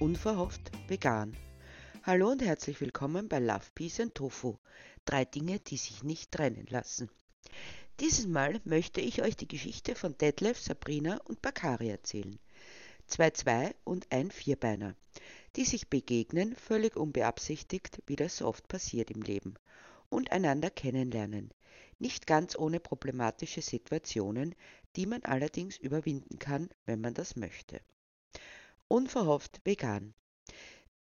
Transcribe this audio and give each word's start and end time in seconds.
Unverhofft 0.00 0.72
vegan. 0.88 1.36
Hallo 2.04 2.30
und 2.30 2.40
herzlich 2.40 2.80
willkommen 2.80 3.28
bei 3.28 3.38
Love, 3.38 3.66
Peace 3.74 4.00
and 4.00 4.14
Tofu. 4.14 4.56
Drei 5.04 5.26
Dinge, 5.26 5.60
die 5.60 5.76
sich 5.76 6.02
nicht 6.02 6.32
trennen 6.32 6.64
lassen. 6.70 7.10
Dieses 8.00 8.26
Mal 8.26 8.62
möchte 8.64 9.02
ich 9.02 9.20
euch 9.20 9.36
die 9.36 9.46
Geschichte 9.46 9.94
von 9.94 10.16
Detlef, 10.16 10.58
Sabrina 10.58 11.20
und 11.24 11.42
Bakari 11.42 11.90
erzählen. 11.90 12.38
Zwei 13.08 13.30
Zwei- 13.32 13.74
und 13.84 14.06
ein 14.10 14.30
Vierbeiner, 14.30 14.94
die 15.56 15.66
sich 15.66 15.90
begegnen, 15.90 16.56
völlig 16.56 16.96
unbeabsichtigt, 16.96 18.02
wie 18.06 18.16
das 18.16 18.38
so 18.38 18.46
oft 18.46 18.68
passiert 18.68 19.10
im 19.10 19.20
Leben, 19.20 19.52
und 20.08 20.32
einander 20.32 20.70
kennenlernen. 20.70 21.52
Nicht 21.98 22.26
ganz 22.26 22.56
ohne 22.56 22.80
problematische 22.80 23.60
Situationen, 23.60 24.54
die 24.96 25.04
man 25.04 25.24
allerdings 25.24 25.76
überwinden 25.76 26.38
kann, 26.38 26.70
wenn 26.86 27.02
man 27.02 27.12
das 27.12 27.36
möchte. 27.36 27.82
Unverhofft 28.92 29.60
vegan. 29.62 30.14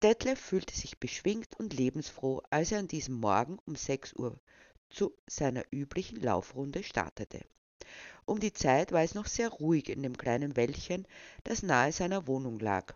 Detlef 0.03 0.37
fühlte 0.37 0.75
sich 0.75 0.99
beschwingt 0.99 1.57
und 1.57 1.73
lebensfroh, 1.73 2.41
als 2.49 2.73
er 2.73 2.79
an 2.79 2.89
diesem 2.89 3.15
Morgen 3.15 3.59
um 3.65 3.77
6 3.77 4.11
Uhr 4.15 4.41
zu 4.89 5.15
seiner 5.25 5.63
üblichen 5.71 6.19
Laufrunde 6.19 6.83
startete. 6.83 7.45
Um 8.25 8.41
die 8.41 8.51
Zeit 8.51 8.91
war 8.91 9.03
es 9.03 9.15
noch 9.15 9.27
sehr 9.27 9.47
ruhig 9.47 9.87
in 9.87 10.03
dem 10.03 10.17
kleinen 10.17 10.57
Wäldchen, 10.57 11.07
das 11.45 11.63
nahe 11.63 11.93
seiner 11.93 12.27
Wohnung 12.27 12.59
lag. 12.59 12.93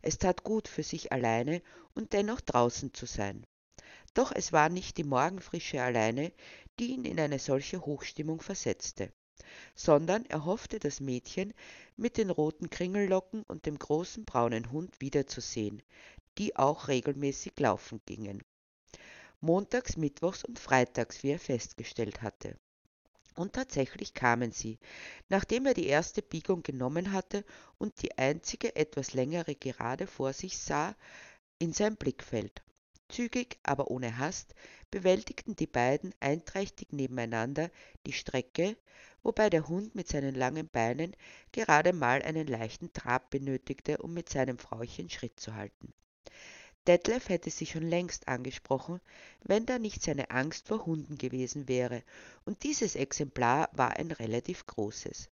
Es 0.00 0.16
tat 0.16 0.44
gut 0.44 0.66
für 0.66 0.82
sich 0.82 1.12
alleine 1.12 1.60
und 1.94 2.14
dennoch 2.14 2.40
draußen 2.40 2.94
zu 2.94 3.04
sein. 3.04 3.44
Doch 4.14 4.32
es 4.32 4.50
war 4.50 4.70
nicht 4.70 4.96
die 4.96 5.04
Morgenfrische 5.04 5.82
alleine, 5.82 6.32
die 6.78 6.92
ihn 6.92 7.04
in 7.04 7.20
eine 7.20 7.38
solche 7.38 7.84
Hochstimmung 7.84 8.40
versetzte 8.40 9.12
sondern 9.74 10.24
er 10.26 10.44
hoffte 10.44 10.78
das 10.78 11.00
Mädchen 11.00 11.52
mit 11.96 12.16
den 12.16 12.30
roten 12.30 12.70
Kringellocken 12.70 13.42
und 13.42 13.66
dem 13.66 13.78
großen 13.78 14.24
braunen 14.24 14.70
Hund 14.70 15.00
wiederzusehen, 15.00 15.82
die 16.38 16.56
auch 16.56 16.88
regelmäßig 16.88 17.52
laufen 17.58 18.00
gingen. 18.06 18.42
Montags, 19.40 19.96
mittwochs 19.96 20.44
und 20.44 20.58
freitags, 20.58 21.22
wie 21.22 21.30
er 21.30 21.38
festgestellt 21.38 22.22
hatte. 22.22 22.56
Und 23.34 23.54
tatsächlich 23.54 24.12
kamen 24.12 24.52
sie, 24.52 24.78
nachdem 25.28 25.66
er 25.66 25.74
die 25.74 25.86
erste 25.86 26.20
Biegung 26.20 26.62
genommen 26.62 27.12
hatte 27.12 27.44
und 27.78 28.02
die 28.02 28.16
einzige 28.18 28.76
etwas 28.76 29.14
längere 29.14 29.54
Gerade 29.54 30.06
vor 30.06 30.32
sich 30.32 30.58
sah, 30.58 30.94
in 31.58 31.72
sein 31.72 31.96
Blickfeld. 31.96 32.62
Zügig, 33.08 33.58
aber 33.62 33.90
ohne 33.90 34.18
Hast, 34.18 34.54
bewältigten 34.90 35.56
die 35.56 35.66
beiden 35.66 36.14
einträchtig 36.20 36.92
nebeneinander 36.92 37.70
die 38.06 38.12
Strecke, 38.12 38.76
wobei 39.22 39.50
der 39.50 39.68
Hund 39.68 39.94
mit 39.94 40.08
seinen 40.08 40.34
langen 40.34 40.68
Beinen 40.68 41.16
gerade 41.52 41.92
mal 41.92 42.22
einen 42.22 42.46
leichten 42.46 42.92
Trab 42.92 43.30
benötigte, 43.30 43.98
um 43.98 44.12
mit 44.14 44.28
seinem 44.28 44.58
Frauchen 44.58 45.10
Schritt 45.10 45.38
zu 45.38 45.54
halten. 45.54 45.92
Detlef 46.88 47.28
hätte 47.28 47.48
sie 47.48 47.66
schon 47.66 47.88
längst 47.88 48.26
angesprochen, 48.26 49.00
wenn 49.44 49.66
da 49.66 49.78
nicht 49.78 50.02
seine 50.02 50.30
Angst 50.30 50.66
vor 50.66 50.84
Hunden 50.84 51.16
gewesen 51.16 51.68
wäre, 51.68 52.02
und 52.44 52.64
dieses 52.64 52.96
Exemplar 52.96 53.68
war 53.72 53.96
ein 53.98 54.10
relativ 54.10 54.66
großes. 54.66 55.28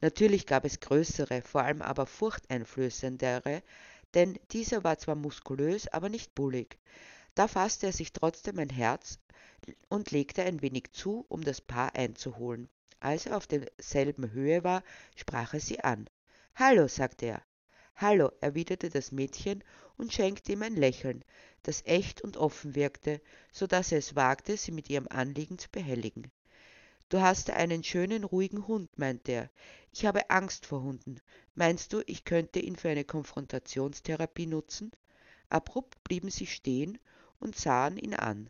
Natürlich 0.00 0.46
gab 0.46 0.64
es 0.64 0.80
größere, 0.80 1.42
vor 1.42 1.62
allem 1.62 1.82
aber 1.82 2.06
furchteinflößendere, 2.06 3.62
denn 4.14 4.36
dieser 4.50 4.82
war 4.82 4.98
zwar 4.98 5.14
muskulös, 5.14 5.86
aber 5.86 6.08
nicht 6.08 6.34
bullig. 6.34 6.78
Da 7.36 7.46
fasste 7.46 7.86
er 7.86 7.92
sich 7.92 8.12
trotzdem 8.12 8.58
ein 8.58 8.68
Herz 8.68 9.20
und 9.88 10.10
legte 10.10 10.42
ein 10.42 10.60
wenig 10.60 10.90
zu, 10.92 11.24
um 11.28 11.44
das 11.44 11.60
Paar 11.60 11.94
einzuholen. 11.94 12.68
Als 13.02 13.26
er 13.26 13.36
auf 13.36 13.48
derselben 13.48 14.30
Höhe 14.30 14.62
war, 14.62 14.84
sprach 15.16 15.54
er 15.54 15.60
sie 15.60 15.80
an. 15.80 16.08
Hallo, 16.54 16.86
sagte 16.86 17.26
er. 17.26 17.42
Hallo, 17.96 18.30
erwiderte 18.40 18.90
das 18.90 19.10
Mädchen 19.10 19.64
und 19.96 20.12
schenkte 20.12 20.52
ihm 20.52 20.62
ein 20.62 20.76
Lächeln, 20.76 21.24
das 21.64 21.82
echt 21.84 22.22
und 22.22 22.36
offen 22.36 22.76
wirkte, 22.76 23.20
so 23.50 23.66
dass 23.66 23.90
er 23.90 23.98
es 23.98 24.14
wagte, 24.14 24.56
sie 24.56 24.70
mit 24.70 24.88
ihrem 24.88 25.08
Anliegen 25.08 25.58
zu 25.58 25.68
behelligen. 25.68 26.30
Du 27.08 27.20
hast 27.20 27.50
einen 27.50 27.82
schönen, 27.82 28.22
ruhigen 28.22 28.68
Hund, 28.68 28.96
meinte 28.96 29.32
er. 29.32 29.50
Ich 29.90 30.06
habe 30.06 30.30
Angst 30.30 30.64
vor 30.64 30.82
Hunden. 30.82 31.20
Meinst 31.56 31.92
du, 31.92 32.04
ich 32.06 32.24
könnte 32.24 32.60
ihn 32.60 32.76
für 32.76 32.90
eine 32.90 33.04
Konfrontationstherapie 33.04 34.46
nutzen? 34.46 34.92
Abrupt 35.48 36.04
blieben 36.04 36.30
sie 36.30 36.46
stehen 36.46 37.00
und 37.40 37.56
sahen 37.56 37.96
ihn 37.96 38.14
an. 38.14 38.48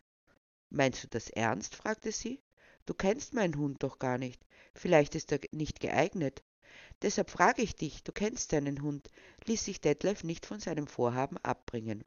Meinst 0.69 1.05
du 1.05 1.09
das 1.09 1.31
ernst? 1.31 1.75
fragte 1.75 2.13
sie. 2.13 2.39
Du 2.87 2.95
kennst 2.95 3.35
meinen 3.35 3.57
Hund 3.57 3.83
doch 3.83 3.99
gar 3.99 4.19
nicht. 4.19 4.45
Vielleicht 4.75 5.15
ist 5.15 5.33
er 5.33 5.41
nicht 5.53 5.81
geeignet. 5.81 6.43
Deshalb 7.03 7.31
frage 7.31 7.63
ich 7.63 7.75
dich, 7.75 8.03
du 8.03 8.13
kennst 8.13 8.53
deinen 8.53 8.83
Hund, 8.83 9.09
ließ 9.47 9.65
sich 9.65 9.81
Detlef 9.81 10.25
nicht 10.25 10.47
von 10.47 10.61
seinem 10.61 10.87
Vorhaben 10.87 11.39
abbringen. 11.39 12.05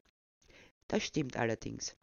Das 0.87 1.03
stimmt 1.03 1.37
allerdings, 1.37 1.95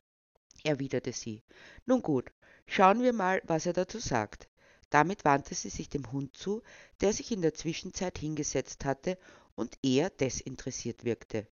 erwiderte 0.65 1.13
sie. 1.13 1.43
Nun 1.87 2.03
gut, 2.03 2.31
Schauen 2.67 3.03
wir 3.03 3.13
mal, 3.13 3.43
was 3.45 3.67
er 3.67 3.73
dazu 3.73 3.99
sagt. 3.99 4.49
Damit 4.89 5.25
wandte 5.25 5.55
sie 5.55 5.69
sich 5.69 5.89
dem 5.89 6.11
Hund 6.13 6.37
zu, 6.37 6.63
der 7.01 7.13
sich 7.13 7.33
in 7.33 7.43
der 7.43 7.55
Zwischenzeit 7.55 8.19
hingesetzt 8.19 8.85
hatte 8.85 9.19
und 9.55 9.77
eher 9.83 10.11
desinteressiert 10.11 11.05
wirkte. 11.05 11.47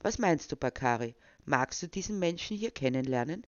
Was 0.00 0.18
meinst 0.18 0.50
du, 0.50 0.56
Bakari? 0.56 1.14
Magst 1.44 1.82
du 1.82 1.88
diesen 1.88 2.18
Menschen 2.18 2.56
hier 2.56 2.70
kennenlernen? 2.70 3.46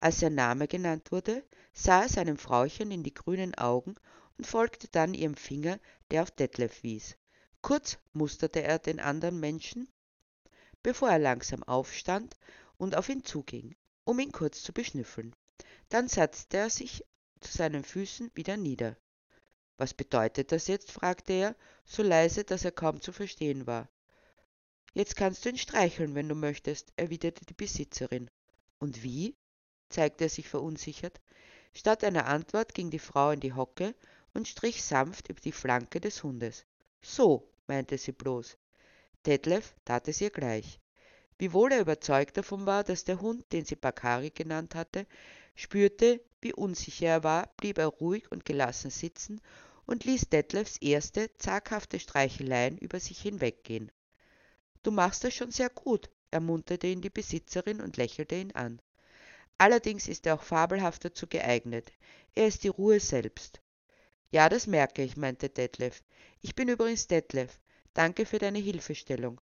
Als 0.00 0.20
sein 0.20 0.34
Name 0.34 0.68
genannt 0.68 1.10
wurde, 1.10 1.44
sah 1.72 2.02
er 2.02 2.08
seinem 2.08 2.36
Frauchen 2.36 2.90
in 2.90 3.02
die 3.02 3.14
grünen 3.14 3.54
Augen 3.54 3.94
und 4.36 4.46
folgte 4.46 4.88
dann 4.88 5.14
ihrem 5.14 5.34
Finger, 5.34 5.78
der 6.10 6.22
auf 6.22 6.30
Detlef 6.30 6.82
wies. 6.82 7.16
Kurz 7.62 7.98
musterte 8.12 8.62
er 8.62 8.78
den 8.78 9.00
anderen 9.00 9.40
Menschen, 9.40 9.88
bevor 10.82 11.10
er 11.10 11.18
langsam 11.18 11.62
aufstand 11.62 12.36
und 12.76 12.96
auf 12.96 13.08
ihn 13.08 13.24
zuging, 13.24 13.74
um 14.04 14.18
ihn 14.18 14.32
kurz 14.32 14.62
zu 14.62 14.72
beschnüffeln. 14.72 15.34
Dann 15.88 16.08
setzte 16.08 16.58
er 16.58 16.70
sich 16.70 17.04
zu 17.40 17.56
seinen 17.56 17.84
Füßen 17.84 18.30
wieder 18.34 18.56
nieder. 18.56 18.96
Was 19.78 19.94
bedeutet 19.94 20.52
das 20.52 20.68
jetzt? 20.68 20.90
fragte 20.90 21.32
er, 21.32 21.56
so 21.84 22.02
leise, 22.02 22.44
dass 22.44 22.64
er 22.64 22.72
kaum 22.72 23.00
zu 23.00 23.12
verstehen 23.12 23.66
war. 23.66 23.88
Jetzt 24.94 25.16
kannst 25.16 25.44
du 25.44 25.50
ihn 25.50 25.58
streicheln, 25.58 26.14
wenn 26.14 26.28
du 26.28 26.34
möchtest, 26.34 26.92
erwiderte 26.96 27.44
die 27.44 27.54
Besitzerin. 27.54 28.30
Und 28.78 29.02
wie? 29.02 29.36
Zeigte 29.88 30.24
er 30.24 30.30
sich 30.30 30.48
verunsichert. 30.48 31.20
Statt 31.72 32.04
einer 32.04 32.26
Antwort 32.26 32.74
ging 32.74 32.90
die 32.90 32.98
Frau 32.98 33.30
in 33.30 33.40
die 33.40 33.52
Hocke 33.52 33.94
und 34.34 34.48
strich 34.48 34.82
sanft 34.82 35.28
über 35.28 35.40
die 35.40 35.52
Flanke 35.52 36.00
des 36.00 36.22
Hundes. 36.22 36.64
So, 37.02 37.48
meinte 37.66 37.98
sie 37.98 38.12
bloß. 38.12 38.56
Detlef 39.26 39.74
tat 39.84 40.08
es 40.08 40.20
ihr 40.20 40.30
gleich. 40.30 40.80
Wiewohl 41.38 41.72
er 41.72 41.80
überzeugt 41.80 42.36
davon 42.36 42.64
war, 42.64 42.84
dass 42.84 43.04
der 43.04 43.20
Hund, 43.20 43.44
den 43.52 43.64
sie 43.64 43.76
Bakari 43.76 44.30
genannt 44.30 44.74
hatte, 44.74 45.06
spürte, 45.54 46.20
wie 46.40 46.54
unsicher 46.54 47.06
er 47.06 47.24
war, 47.24 47.52
blieb 47.56 47.78
er 47.78 47.88
ruhig 47.88 48.30
und 48.30 48.44
gelassen 48.44 48.90
sitzen 48.90 49.40
und 49.86 50.04
ließ 50.04 50.28
Detlefs 50.28 50.78
erste, 50.78 51.30
zaghafte 51.38 52.00
Streicheleien 52.00 52.78
über 52.78 53.00
sich 53.00 53.20
hinweggehen. 53.20 53.90
Du 54.82 54.90
machst 54.90 55.24
das 55.24 55.34
schon 55.34 55.50
sehr 55.50 55.70
gut, 55.70 56.08
ermunterte 56.30 56.86
ihn 56.86 57.00
die 57.00 57.10
Besitzerin 57.10 57.80
und 57.80 57.96
lächelte 57.96 58.36
ihn 58.36 58.52
an. 58.52 58.80
Allerdings 59.58 60.08
ist 60.08 60.26
er 60.26 60.34
auch 60.34 60.42
fabelhaft 60.42 61.04
dazu 61.04 61.26
geeignet. 61.26 61.92
Er 62.34 62.46
ist 62.46 62.64
die 62.64 62.68
Ruhe 62.68 63.00
selbst. 63.00 63.60
Ja, 64.30 64.48
das 64.48 64.66
merke 64.66 65.02
ich, 65.02 65.16
meinte 65.16 65.48
Detlef. 65.48 66.02
Ich 66.42 66.54
bin 66.54 66.68
übrigens 66.68 67.06
Detlef. 67.06 67.58
Danke 67.94 68.26
für 68.26 68.38
deine 68.38 68.58
Hilfestellung. 68.58 69.40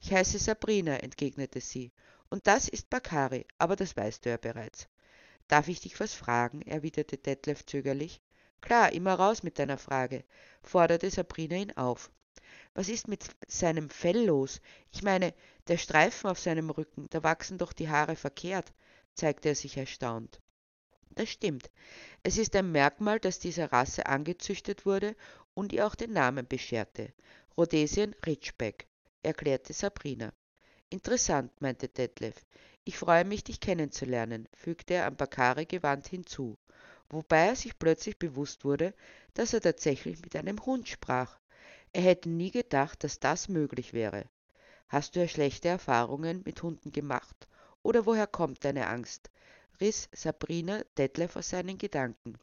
Ich 0.00 0.12
heiße 0.12 0.38
Sabrina, 0.38 0.96
entgegnete 0.96 1.60
sie. 1.60 1.92
Und 2.30 2.46
das 2.46 2.68
ist 2.68 2.88
Bakari, 2.88 3.44
aber 3.58 3.76
das 3.76 3.96
weißt 3.96 4.24
du 4.24 4.30
ja 4.30 4.38
bereits. 4.38 4.88
Darf 5.48 5.68
ich 5.68 5.80
dich 5.80 5.98
was 6.00 6.14
fragen? 6.14 6.62
erwiderte 6.62 7.18
Detlef 7.18 7.66
zögerlich. 7.66 8.22
Klar, 8.60 8.92
immer 8.92 9.14
raus 9.14 9.42
mit 9.42 9.58
deiner 9.58 9.78
Frage, 9.78 10.24
forderte 10.62 11.10
Sabrina 11.10 11.56
ihn 11.56 11.76
auf. 11.76 12.10
Was 12.74 12.88
ist 12.88 13.08
mit 13.08 13.24
seinem 13.48 13.90
Fell 13.90 14.24
los? 14.26 14.60
Ich 14.92 15.02
meine, 15.02 15.34
der 15.66 15.76
Streifen 15.76 16.30
auf 16.30 16.38
seinem 16.38 16.70
Rücken, 16.70 17.08
da 17.10 17.22
wachsen 17.22 17.58
doch 17.58 17.72
die 17.72 17.88
Haare 17.88 18.16
verkehrt, 18.16 18.72
zeigte 19.14 19.50
er 19.50 19.54
sich 19.54 19.76
erstaunt. 19.76 20.40
Das 21.10 21.28
stimmt. 21.28 21.70
Es 22.22 22.38
ist 22.38 22.54
ein 22.56 22.70
Merkmal, 22.70 23.18
das 23.18 23.38
dieser 23.38 23.72
Rasse 23.72 24.06
angezüchtet 24.06 24.86
wurde 24.86 25.16
und 25.54 25.72
ihr 25.72 25.86
auch 25.86 25.94
den 25.94 26.12
Namen 26.12 26.46
bescherte. 26.46 27.12
Rhodesian 27.56 28.14
Ridgeback, 28.24 28.86
erklärte 29.22 29.72
Sabrina. 29.72 30.32
Interessant, 30.88 31.60
meinte 31.60 31.88
Detlef. 31.88 32.46
Ich 32.84 32.96
freue 32.96 33.24
mich, 33.24 33.44
dich 33.44 33.60
kennenzulernen, 33.60 34.48
fügte 34.54 34.94
er 34.94 35.06
an 35.06 35.16
Bakari 35.16 35.66
gewandt 35.66 36.08
hinzu, 36.08 36.56
wobei 37.08 37.48
er 37.48 37.56
sich 37.56 37.78
plötzlich 37.78 38.18
bewusst 38.18 38.64
wurde, 38.64 38.94
dass 39.34 39.52
er 39.52 39.60
tatsächlich 39.60 40.20
mit 40.22 40.34
einem 40.36 40.64
Hund 40.64 40.88
sprach. 40.88 41.38
Er 41.92 42.02
hätte 42.02 42.28
nie 42.28 42.50
gedacht, 42.50 43.04
dass 43.04 43.20
das 43.20 43.48
möglich 43.48 43.92
wäre. 43.92 44.24
Hast 44.88 45.14
du 45.14 45.20
ja 45.20 45.28
schlechte 45.28 45.68
Erfahrungen 45.68 46.42
mit 46.44 46.62
Hunden 46.62 46.92
gemacht? 46.92 47.46
Oder 47.82 48.06
woher 48.06 48.26
kommt 48.26 48.64
deine 48.64 48.86
Angst? 48.88 49.30
riss 49.80 50.08
Sabrina 50.12 50.82
Detlef 50.98 51.36
aus 51.36 51.50
seinen 51.50 51.78
Gedanken. 51.78 52.38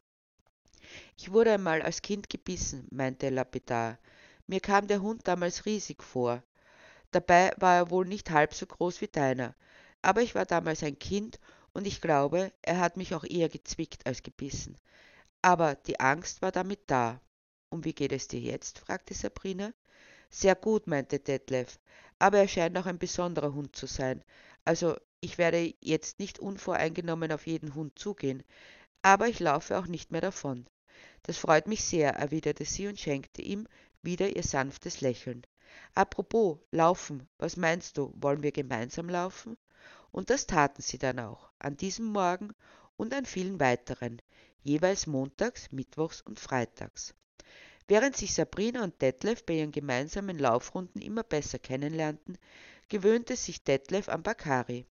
Ich 1.16 1.32
wurde 1.32 1.52
einmal 1.52 1.82
als 1.82 2.02
Kind 2.02 2.28
gebissen, 2.30 2.86
meinte 2.90 3.28
lapidar. 3.28 3.98
Mir 4.46 4.60
kam 4.60 4.88
der 4.88 5.02
Hund 5.02 5.28
damals 5.28 5.66
riesig 5.66 6.02
vor. 6.02 6.42
Dabei 7.10 7.52
war 7.58 7.76
er 7.76 7.90
wohl 7.90 8.06
nicht 8.06 8.30
halb 8.30 8.54
so 8.54 8.66
groß 8.66 9.00
wie 9.00 9.08
deiner, 9.08 9.54
aber 10.02 10.22
ich 10.22 10.34
war 10.34 10.46
damals 10.46 10.82
ein 10.82 10.98
Kind 10.98 11.38
und 11.72 11.86
ich 11.86 12.00
glaube, 12.00 12.52
er 12.62 12.80
hat 12.80 12.96
mich 12.96 13.14
auch 13.14 13.24
eher 13.24 13.48
gezwickt 13.48 14.06
als 14.06 14.22
gebissen. 14.22 14.78
Aber 15.42 15.74
die 15.74 16.00
Angst 16.00 16.42
war 16.42 16.52
damit 16.52 16.80
da. 16.90 17.20
Und 17.70 17.84
wie 17.84 17.92
geht 17.92 18.12
es 18.12 18.28
dir 18.28 18.40
jetzt? 18.40 18.80
fragte 18.80 19.14
Sabrina. 19.14 19.72
Sehr 20.30 20.54
gut, 20.54 20.86
meinte 20.86 21.18
Detlef, 21.18 21.78
aber 22.18 22.38
er 22.38 22.48
scheint 22.48 22.76
auch 22.76 22.86
ein 22.86 22.98
besonderer 22.98 23.54
Hund 23.54 23.74
zu 23.76 23.86
sein. 23.86 24.22
Also 24.64 24.96
ich 25.20 25.38
werde 25.38 25.74
jetzt 25.80 26.18
nicht 26.18 26.38
unvoreingenommen 26.38 27.32
auf 27.32 27.46
jeden 27.46 27.74
Hund 27.74 27.98
zugehen, 27.98 28.42
aber 29.02 29.28
ich 29.28 29.40
laufe 29.40 29.78
auch 29.78 29.86
nicht 29.86 30.10
mehr 30.10 30.20
davon. 30.20 30.66
Das 31.22 31.36
freut 31.36 31.66
mich 31.66 31.84
sehr, 31.84 32.14
erwiderte 32.14 32.64
sie 32.64 32.88
und 32.88 32.98
schenkte 32.98 33.42
ihm 33.42 33.66
wieder 34.02 34.34
ihr 34.34 34.42
sanftes 34.42 35.00
Lächeln. 35.00 35.42
Apropos, 35.94 36.58
laufen, 36.70 37.28
was 37.38 37.56
meinst 37.56 37.98
du, 37.98 38.12
wollen 38.16 38.42
wir 38.42 38.52
gemeinsam 38.52 39.08
laufen? 39.08 39.56
Und 40.10 40.30
das 40.30 40.46
taten 40.46 40.82
sie 40.82 40.98
dann 40.98 41.18
auch, 41.18 41.50
an 41.58 41.76
diesem 41.76 42.06
Morgen 42.06 42.52
und 42.96 43.12
an 43.12 43.26
vielen 43.26 43.60
weiteren, 43.60 44.22
jeweils 44.62 45.06
montags, 45.06 45.70
mittwochs 45.70 46.22
und 46.22 46.40
freitags. 46.40 47.14
Während 47.86 48.16
sich 48.16 48.34
Sabrina 48.34 48.84
und 48.84 49.00
Detlef 49.00 49.44
bei 49.44 49.54
ihren 49.54 49.72
gemeinsamen 49.72 50.38
Laufrunden 50.38 51.00
immer 51.00 51.22
besser 51.22 51.58
kennenlernten, 51.58 52.36
gewöhnte 52.88 53.36
sich 53.36 53.62
Detlef 53.64 54.08
an 54.08 54.22
Bakari. 54.22 54.86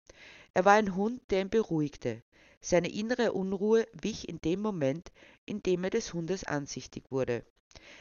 Er 0.54 0.66
war 0.66 0.74
ein 0.74 0.96
Hund, 0.96 1.22
der 1.30 1.42
ihn 1.42 1.50
beruhigte. 1.50 2.22
Seine 2.62 2.92
innere 2.92 3.34
Unruhe 3.34 3.88
wich 3.94 4.30
in 4.30 4.40
dem 4.42 4.62
Moment, 4.62 5.12
in 5.46 5.62
dem 5.64 5.84
er 5.84 5.90
des 5.90 6.14
Hundes 6.14 6.44
ansichtig 6.44 7.04
wurde. 7.10 7.44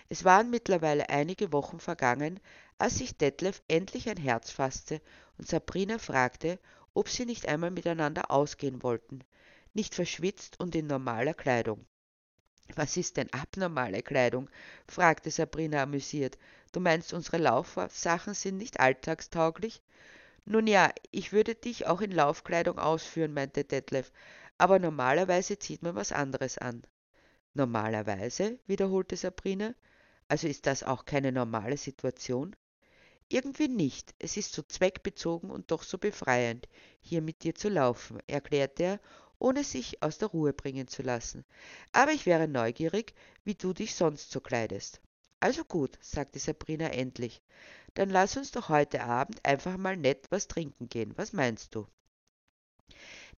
Es 0.08 0.24
waren 0.24 0.50
mittlerweile 0.50 1.08
einige 1.08 1.52
Wochen 1.52 1.80
vergangen, 1.80 2.38
als 2.78 2.98
sich 2.98 3.16
Detlef 3.16 3.62
endlich 3.68 4.08
ein 4.08 4.16
Herz 4.16 4.50
fasste 4.50 5.00
und 5.38 5.48
Sabrina 5.48 5.98
fragte, 5.98 6.58
ob 6.94 7.08
sie 7.08 7.24
nicht 7.24 7.48
einmal 7.48 7.70
miteinander 7.70 8.30
ausgehen 8.30 8.82
wollten, 8.82 9.24
nicht 9.72 9.94
verschwitzt 9.94 10.60
und 10.60 10.74
in 10.74 10.86
normaler 10.86 11.34
Kleidung. 11.34 11.86
Was 12.74 12.96
ist 12.96 13.16
denn 13.16 13.32
abnormale 13.32 14.02
Kleidung? 14.02 14.48
fragte 14.86 15.30
Sabrina 15.30 15.82
amüsiert. 15.82 16.38
Du 16.72 16.80
meinst, 16.80 17.12
unsere 17.12 17.38
Laufsachen 17.38 18.34
sind 18.34 18.56
nicht 18.56 18.80
alltagstauglich? 18.80 19.82
Nun 20.44 20.66
ja, 20.66 20.90
ich 21.10 21.32
würde 21.32 21.54
dich 21.54 21.86
auch 21.86 22.00
in 22.00 22.12
Laufkleidung 22.12 22.78
ausführen, 22.78 23.34
meinte 23.34 23.64
Detlef, 23.64 24.12
aber 24.58 24.78
normalerweise 24.78 25.58
zieht 25.58 25.82
man 25.82 25.94
was 25.94 26.12
anderes 26.12 26.58
an. 26.58 26.82
Normalerweise? 27.54 28.58
wiederholte 28.66 29.16
Sabrina. 29.16 29.74
Also 30.28 30.48
ist 30.48 30.66
das 30.66 30.82
auch 30.82 31.04
keine 31.06 31.32
normale 31.32 31.76
Situation? 31.76 32.56
Irgendwie 33.28 33.68
nicht. 33.68 34.14
Es 34.18 34.36
ist 34.36 34.52
so 34.52 34.62
zweckbezogen 34.62 35.50
und 35.50 35.70
doch 35.72 35.82
so 35.82 35.98
befreiend, 35.98 36.68
hier 37.00 37.22
mit 37.22 37.42
dir 37.44 37.54
zu 37.54 37.68
laufen, 37.68 38.20
erklärte 38.28 38.82
er 38.84 39.00
ohne 39.38 39.64
sich 39.64 40.02
aus 40.02 40.18
der 40.18 40.28
Ruhe 40.28 40.52
bringen 40.52 40.88
zu 40.88 41.02
lassen. 41.02 41.44
Aber 41.92 42.12
ich 42.12 42.26
wäre 42.26 42.48
neugierig, 42.48 43.14
wie 43.44 43.54
du 43.56 43.72
dich 43.72 43.94
sonst 43.94 44.30
so 44.30 44.40
kleidest. 44.40 45.00
Also 45.42 45.64
gut, 45.64 45.98
sagte 46.00 46.38
Sabrina 46.38 46.86
endlich. 46.88 47.42
Dann 47.94 48.08
lass 48.10 48.36
uns 48.36 48.52
doch 48.52 48.68
heute 48.68 49.02
Abend 49.02 49.44
einfach 49.44 49.76
mal 49.76 49.96
nett 49.96 50.26
was 50.30 50.46
trinken 50.48 50.88
gehen. 50.88 51.12
Was 51.18 51.32
meinst 51.32 51.74
du? 51.74 51.86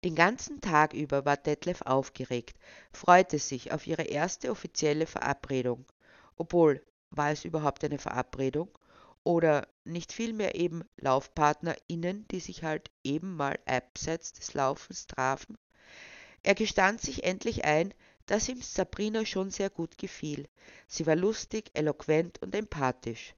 Den 0.03 0.13
ganzen 0.13 0.61
Tag 0.61 0.93
über 0.93 1.25
war 1.25 1.35
Detlef 1.35 1.81
aufgeregt, 1.81 2.57
freute 2.93 3.39
sich 3.39 3.71
auf 3.71 3.87
ihre 3.87 4.03
erste 4.03 4.51
offizielle 4.51 5.07
Verabredung. 5.07 5.83
Obwohl, 6.37 6.81
war 7.09 7.31
es 7.31 7.43
überhaupt 7.43 7.83
eine 7.83 7.97
Verabredung? 7.97 8.69
Oder 9.23 9.67
nicht 9.83 10.13
vielmehr 10.13 10.53
eben 10.53 10.83
LaufpartnerInnen, 10.97 12.27
die 12.29 12.39
sich 12.39 12.63
halt 12.63 12.91
eben 13.03 13.35
mal 13.35 13.57
abseits 13.65 14.31
des 14.31 14.53
Laufens 14.53 15.07
trafen? 15.07 15.57
Er 16.43 16.55
gestand 16.55 17.01
sich 17.01 17.23
endlich 17.23 17.65
ein, 17.65 17.93
dass 18.25 18.49
ihm 18.49 18.61
Sabrina 18.61 19.25
schon 19.25 19.51
sehr 19.51 19.69
gut 19.69 19.97
gefiel. 19.97 20.47
Sie 20.87 21.05
war 21.05 21.15
lustig, 21.15 21.69
eloquent 21.73 22.41
und 22.41 22.55
empathisch. 22.55 23.35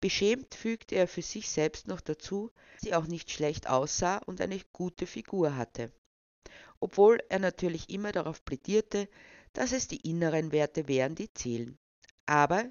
Beschämt 0.00 0.54
fügte 0.54 0.96
er 0.96 1.06
für 1.06 1.22
sich 1.22 1.48
selbst 1.48 1.86
noch 1.86 2.00
dazu, 2.00 2.50
dass 2.72 2.82
sie 2.82 2.94
auch 2.94 3.06
nicht 3.06 3.30
schlecht 3.30 3.68
aussah 3.68 4.18
und 4.18 4.40
eine 4.40 4.60
gute 4.72 5.06
Figur 5.06 5.56
hatte. 5.56 5.92
Obwohl 6.80 7.22
er 7.28 7.38
natürlich 7.38 7.88
immer 7.90 8.10
darauf 8.10 8.44
plädierte, 8.44 9.08
dass 9.52 9.72
es 9.72 9.86
die 9.86 10.08
inneren 10.08 10.50
Werte 10.50 10.88
wären, 10.88 11.14
die 11.14 11.32
zählen. 11.32 11.78
Aber 12.26 12.64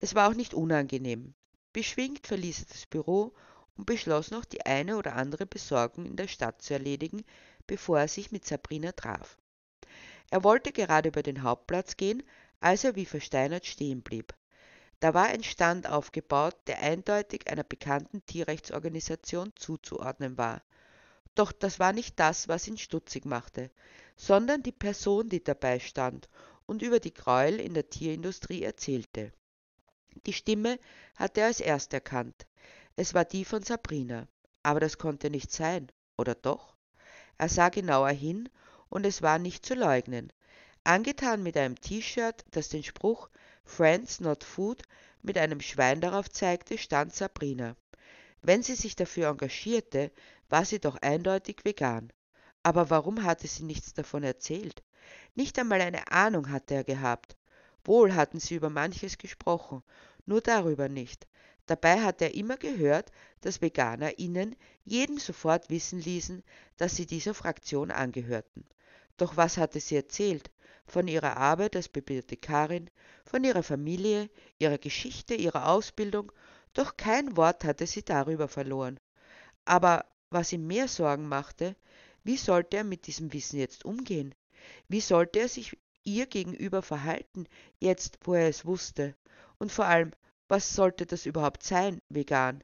es 0.00 0.14
war 0.14 0.28
auch 0.28 0.34
nicht 0.34 0.54
unangenehm. 0.54 1.34
Beschwingt 1.72 2.26
verließ 2.26 2.60
er 2.60 2.66
das 2.72 2.86
Büro 2.86 3.34
und 3.76 3.86
beschloss 3.86 4.30
noch 4.30 4.44
die 4.44 4.66
eine 4.66 4.96
oder 4.96 5.14
andere 5.14 5.46
Besorgung 5.46 6.06
in 6.06 6.16
der 6.16 6.28
Stadt 6.28 6.62
zu 6.62 6.74
erledigen, 6.74 7.24
bevor 7.66 8.00
er 8.00 8.08
sich 8.08 8.32
mit 8.32 8.44
Sabrina 8.44 8.92
traf. 8.92 9.38
Er 10.30 10.44
wollte 10.44 10.72
gerade 10.72 11.08
über 11.08 11.22
den 11.22 11.42
Hauptplatz 11.42 11.96
gehen, 11.96 12.22
als 12.60 12.84
er 12.84 12.96
wie 12.96 13.06
versteinert 13.06 13.66
stehen 13.66 14.02
blieb. 14.02 14.34
Da 15.00 15.14
war 15.14 15.26
ein 15.26 15.44
Stand 15.44 15.88
aufgebaut, 15.88 16.56
der 16.66 16.80
eindeutig 16.80 17.48
einer 17.48 17.62
bekannten 17.64 18.24
Tierrechtsorganisation 18.26 19.52
zuzuordnen 19.56 20.36
war. 20.36 20.62
Doch 21.34 21.52
das 21.52 21.78
war 21.78 21.92
nicht 21.92 22.18
das, 22.18 22.48
was 22.48 22.66
ihn 22.66 22.78
stutzig 22.78 23.24
machte, 23.24 23.70
sondern 24.16 24.62
die 24.62 24.72
Person, 24.72 25.28
die 25.28 25.42
dabei 25.42 25.78
stand 25.78 26.28
und 26.66 26.82
über 26.82 26.98
die 26.98 27.14
Gräuel 27.14 27.60
in 27.60 27.74
der 27.74 27.88
Tierindustrie 27.88 28.64
erzählte. 28.64 29.32
Die 30.26 30.32
Stimme 30.32 30.80
hatte 31.14 31.42
er 31.42 31.46
als 31.46 31.60
erst 31.60 31.94
erkannt. 31.94 32.46
Es 32.96 33.14
war 33.14 33.24
die 33.24 33.44
von 33.44 33.62
Sabrina. 33.62 34.26
Aber 34.64 34.80
das 34.80 34.98
konnte 34.98 35.30
nicht 35.30 35.52
sein, 35.52 35.90
oder 36.16 36.34
doch? 36.34 36.74
Er 37.38 37.48
sah 37.48 37.68
genauer 37.68 38.10
hin, 38.10 38.48
und 38.88 39.06
es 39.06 39.22
war 39.22 39.38
nicht 39.38 39.64
zu 39.64 39.74
leugnen. 39.74 40.32
Angetan 40.84 41.42
mit 41.42 41.56
einem 41.56 41.80
T-Shirt, 41.80 42.44
das 42.50 42.68
den 42.68 42.82
Spruch 42.82 43.28
Friends 43.64 44.20
not 44.20 44.44
Food 44.44 44.82
mit 45.22 45.36
einem 45.36 45.60
Schwein 45.60 46.00
darauf 46.00 46.30
zeigte, 46.30 46.78
stand 46.78 47.14
Sabrina. 47.14 47.76
Wenn 48.40 48.62
sie 48.62 48.74
sich 48.74 48.96
dafür 48.96 49.28
engagierte, 49.28 50.10
war 50.48 50.64
sie 50.64 50.78
doch 50.78 50.96
eindeutig 50.96 51.64
vegan. 51.64 52.12
Aber 52.62 52.90
warum 52.90 53.24
hatte 53.24 53.46
sie 53.46 53.64
nichts 53.64 53.92
davon 53.92 54.22
erzählt? 54.22 54.82
Nicht 55.34 55.58
einmal 55.58 55.80
eine 55.80 56.10
Ahnung 56.10 56.50
hatte 56.50 56.74
er 56.74 56.84
gehabt. 56.84 57.36
Wohl 57.84 58.14
hatten 58.14 58.40
sie 58.40 58.54
über 58.54 58.70
manches 58.70 59.18
gesprochen, 59.18 59.82
nur 60.26 60.40
darüber 60.40 60.88
nicht. 60.88 61.26
Dabei 61.66 62.00
hat 62.02 62.22
er 62.22 62.34
immer 62.34 62.56
gehört, 62.56 63.12
dass 63.42 63.60
VeganerInnen 63.60 64.56
jedem 64.84 65.18
sofort 65.18 65.68
wissen 65.68 66.00
ließen, 66.00 66.42
dass 66.78 66.96
sie 66.96 67.06
dieser 67.06 67.34
Fraktion 67.34 67.90
angehörten. 67.90 68.64
Doch 69.18 69.36
was 69.36 69.58
hatte 69.58 69.80
sie 69.80 69.96
erzählt? 69.96 70.50
Von 70.86 71.06
ihrer 71.06 71.36
Arbeit 71.36 71.76
als 71.76 71.88
Bibliothekarin, 71.88 72.88
von 73.26 73.44
ihrer 73.44 73.62
Familie, 73.62 74.30
ihrer 74.58 74.78
Geschichte, 74.78 75.34
ihrer 75.34 75.68
Ausbildung, 75.68 76.32
doch 76.72 76.96
kein 76.96 77.36
Wort 77.36 77.64
hatte 77.64 77.86
sie 77.86 78.02
darüber 78.02 78.48
verloren. 78.48 78.98
Aber 79.66 80.06
was 80.30 80.52
ihm 80.52 80.66
mehr 80.66 80.88
Sorgen 80.88 81.28
machte, 81.28 81.76
wie 82.24 82.36
sollte 82.36 82.78
er 82.78 82.84
mit 82.84 83.06
diesem 83.06 83.32
Wissen 83.32 83.58
jetzt 83.58 83.84
umgehen? 83.84 84.34
Wie 84.88 85.00
sollte 85.00 85.40
er 85.40 85.48
sich 85.48 85.76
ihr 86.04 86.26
gegenüber 86.26 86.80
verhalten, 86.80 87.46
jetzt 87.80 88.18
wo 88.22 88.34
er 88.34 88.48
es 88.48 88.64
wusste? 88.64 89.14
Und 89.58 89.72
vor 89.72 89.86
allem, 89.86 90.12
was 90.48 90.74
sollte 90.74 91.04
das 91.06 91.26
überhaupt 91.26 91.62
sein, 91.62 92.00
vegan? 92.08 92.62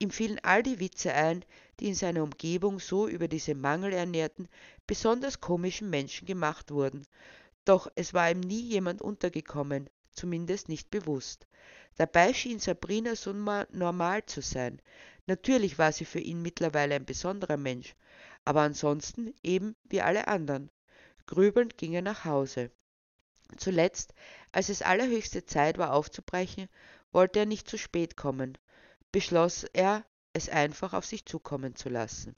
Ihm 0.00 0.10
fielen 0.10 0.38
all 0.44 0.62
die 0.62 0.78
Witze 0.78 1.12
ein, 1.12 1.44
die 1.80 1.88
in 1.88 1.94
seiner 1.94 2.22
Umgebung 2.22 2.78
so 2.78 3.08
über 3.08 3.26
diese 3.26 3.54
mangelernährten, 3.54 4.48
besonders 4.86 5.40
komischen 5.40 5.90
Menschen 5.90 6.26
gemacht 6.26 6.70
wurden. 6.70 7.04
Doch 7.64 7.90
es 7.96 8.14
war 8.14 8.30
ihm 8.30 8.40
nie 8.40 8.60
jemand 8.60 9.02
untergekommen, 9.02 9.90
zumindest 10.12 10.68
nicht 10.68 10.90
bewusst. 10.90 11.46
Dabei 11.96 12.32
schien 12.32 12.60
Sabrina 12.60 13.16
so 13.16 13.32
normal 13.32 14.24
zu 14.26 14.40
sein. 14.40 14.80
Natürlich 15.26 15.78
war 15.78 15.90
sie 15.90 16.04
für 16.04 16.20
ihn 16.20 16.42
mittlerweile 16.42 16.94
ein 16.94 17.04
besonderer 17.04 17.56
Mensch, 17.56 17.96
aber 18.44 18.62
ansonsten 18.62 19.34
eben 19.42 19.74
wie 19.84 20.00
alle 20.00 20.28
anderen. 20.28 20.70
Grübelnd 21.26 21.76
ging 21.76 21.92
er 21.92 22.02
nach 22.02 22.24
Hause. 22.24 22.70
Zuletzt, 23.56 24.14
als 24.52 24.68
es 24.68 24.82
allerhöchste 24.82 25.44
Zeit 25.44 25.76
war 25.76 25.92
aufzubrechen, 25.92 26.68
wollte 27.12 27.40
er 27.40 27.46
nicht 27.46 27.68
zu 27.68 27.78
spät 27.78 28.16
kommen, 28.16 28.56
beschloss 29.12 29.64
er, 29.72 30.04
es 30.32 30.48
einfach 30.48 30.92
auf 30.92 31.06
sich 31.06 31.24
zukommen 31.24 31.74
zu 31.74 31.88
lassen. 31.88 32.36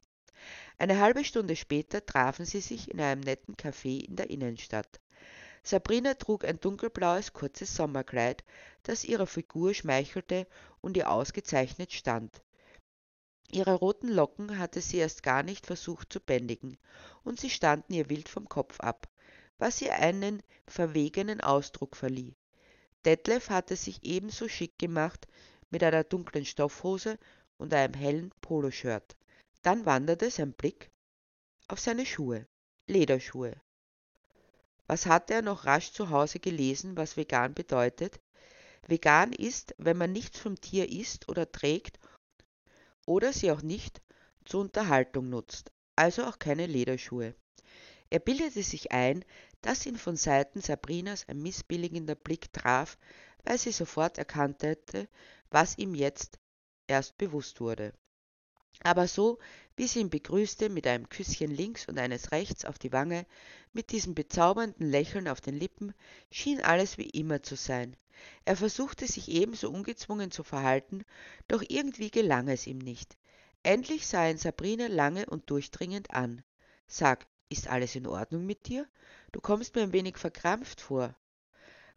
Eine 0.78 1.00
halbe 1.00 1.24
Stunde 1.24 1.56
später 1.56 2.04
trafen 2.04 2.46
sie 2.46 2.60
sich 2.60 2.90
in 2.90 3.00
einem 3.00 3.20
netten 3.20 3.56
Café 3.56 4.02
in 4.02 4.16
der 4.16 4.30
Innenstadt. 4.30 5.00
Sabrina 5.62 6.14
trug 6.14 6.44
ein 6.44 6.58
dunkelblaues 6.58 7.34
kurzes 7.34 7.76
Sommerkleid, 7.76 8.44
das 8.82 9.04
ihrer 9.04 9.26
Figur 9.26 9.74
schmeichelte 9.74 10.46
und 10.80 10.96
ihr 10.96 11.10
ausgezeichnet 11.10 11.92
stand. 11.92 12.42
Ihre 13.52 13.74
roten 13.74 14.08
Locken 14.08 14.58
hatte 14.58 14.80
sie 14.80 14.98
erst 14.98 15.22
gar 15.22 15.42
nicht 15.42 15.66
versucht 15.66 16.12
zu 16.12 16.20
bändigen, 16.20 16.78
und 17.24 17.38
sie 17.38 17.50
standen 17.50 17.92
ihr 17.92 18.08
wild 18.08 18.28
vom 18.28 18.48
Kopf 18.48 18.80
ab, 18.80 19.08
was 19.58 19.82
ihr 19.82 19.94
einen 19.96 20.42
verwegenen 20.66 21.40
Ausdruck 21.40 21.96
verlieh. 21.96 22.36
Detlef 23.04 23.50
hatte 23.50 23.76
sich 23.76 24.04
ebenso 24.04 24.48
schick 24.48 24.78
gemacht 24.78 25.26
mit 25.70 25.82
einer 25.82 26.04
dunklen 26.04 26.44
Stoffhose 26.44 27.18
und 27.56 27.72
einem 27.72 27.94
hellen 27.94 28.30
Poloshirt. 28.40 29.16
Dann 29.62 29.86
wanderte 29.86 30.30
sein 30.30 30.52
Blick 30.52 30.90
auf 31.68 31.80
seine 31.80 32.06
Schuhe, 32.06 32.46
Lederschuhe. 32.86 33.54
Was 34.86 35.06
hatte 35.06 35.34
er 35.34 35.42
noch 35.42 35.66
rasch 35.66 35.92
zu 35.92 36.10
Hause 36.10 36.40
gelesen, 36.40 36.96
was 36.96 37.16
vegan 37.16 37.54
bedeutet? 37.54 38.20
Vegan 38.86 39.32
ist, 39.32 39.74
wenn 39.78 39.96
man 39.96 40.10
nichts 40.10 40.38
vom 40.38 40.60
Tier 40.60 40.90
isst 40.90 41.28
oder 41.28 41.50
trägt 41.50 42.00
oder 43.06 43.32
sie 43.32 43.52
auch 43.52 43.62
nicht 43.62 44.02
zur 44.44 44.62
Unterhaltung 44.62 45.28
nutzt, 45.28 45.70
also 45.94 46.24
auch 46.24 46.38
keine 46.38 46.66
Lederschuhe. 46.66 47.34
Er 48.08 48.18
bildete 48.18 48.62
sich 48.64 48.90
ein, 48.90 49.24
dass 49.60 49.86
ihn 49.86 49.96
von 49.96 50.16
Seiten 50.16 50.60
Sabrinas 50.60 51.28
ein 51.28 51.40
missbilligender 51.40 52.16
Blick 52.16 52.52
traf, 52.52 52.98
weil 53.44 53.58
sie 53.58 53.72
sofort 53.72 54.18
erkannt 54.18 54.64
hätte, 54.64 55.08
was 55.50 55.78
ihm 55.78 55.94
jetzt 55.94 56.38
erst 56.86 57.18
bewusst 57.18 57.60
wurde. 57.60 57.92
Aber 58.82 59.08
so, 59.08 59.38
wie 59.76 59.86
sie 59.86 60.00
ihn 60.00 60.10
begrüßte 60.10 60.68
mit 60.68 60.86
einem 60.86 61.08
Küsschen 61.08 61.50
links 61.50 61.86
und 61.86 61.98
eines 61.98 62.32
rechts 62.32 62.64
auf 62.64 62.78
die 62.78 62.92
Wange, 62.92 63.26
mit 63.72 63.90
diesem 63.90 64.14
bezaubernden 64.14 64.88
Lächeln 64.88 65.28
auf 65.28 65.40
den 65.40 65.56
Lippen, 65.56 65.92
schien 66.30 66.60
alles 66.60 66.96
wie 66.96 67.10
immer 67.10 67.42
zu 67.42 67.56
sein. 67.56 67.96
Er 68.44 68.56
versuchte 68.56 69.06
sich 69.06 69.28
ebenso 69.28 69.70
ungezwungen 69.70 70.30
zu 70.30 70.44
verhalten, 70.44 71.04
doch 71.48 71.62
irgendwie 71.66 72.10
gelang 72.10 72.48
es 72.48 72.66
ihm 72.66 72.78
nicht. 72.78 73.16
Endlich 73.62 74.06
sah 74.06 74.28
ihn 74.28 74.38
Sabrina 74.38 74.86
lange 74.86 75.26
und 75.26 75.50
durchdringend 75.50 76.10
an. 76.12 76.42
Sag, 76.86 77.26
ist 77.48 77.68
alles 77.68 77.94
in 77.94 78.06
Ordnung 78.06 78.46
mit 78.46 78.66
dir? 78.66 78.86
Du 79.32 79.40
kommst 79.40 79.74
mir 79.74 79.82
ein 79.82 79.92
wenig 79.92 80.16
verkrampft 80.16 80.80
vor. 80.80 81.14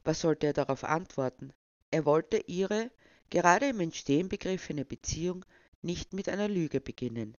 Was 0.03 0.19
sollte 0.19 0.47
er 0.47 0.53
darauf 0.53 0.83
antworten? 0.83 1.53
Er 1.91 2.05
wollte 2.05 2.37
ihre, 2.47 2.91
gerade 3.33 3.69
im 3.69 3.79
Entstehen 3.79 4.29
begriffene 4.29 4.85
Beziehung 4.85 5.43
nicht 5.81 6.13
mit 6.13 6.29
einer 6.29 6.47
Lüge 6.47 6.79
beginnen. 6.79 7.35